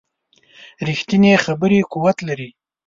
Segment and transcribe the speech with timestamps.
[0.87, 2.49] ریښتینې خبرې قوت لري